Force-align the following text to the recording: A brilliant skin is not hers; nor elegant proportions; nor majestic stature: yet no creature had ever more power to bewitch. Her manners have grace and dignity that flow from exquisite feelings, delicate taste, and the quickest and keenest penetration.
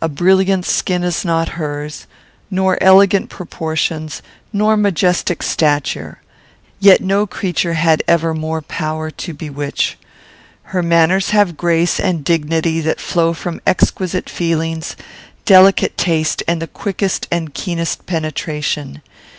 A 0.00 0.08
brilliant 0.08 0.64
skin 0.64 1.04
is 1.04 1.22
not 1.22 1.50
hers; 1.60 2.06
nor 2.50 2.78
elegant 2.82 3.28
proportions; 3.28 4.22
nor 4.50 4.74
majestic 4.74 5.42
stature: 5.42 6.22
yet 6.80 7.02
no 7.02 7.26
creature 7.26 7.74
had 7.74 8.02
ever 8.08 8.32
more 8.32 8.62
power 8.62 9.10
to 9.10 9.34
bewitch. 9.34 9.98
Her 10.72 10.82
manners 10.82 11.28
have 11.36 11.58
grace 11.58 12.00
and 12.00 12.24
dignity 12.24 12.80
that 12.80 13.00
flow 13.00 13.34
from 13.34 13.60
exquisite 13.66 14.30
feelings, 14.30 14.96
delicate 15.44 15.98
taste, 15.98 16.42
and 16.48 16.62
the 16.62 16.68
quickest 16.68 17.28
and 17.30 17.52
keenest 17.52 18.06
penetration. 18.06 19.02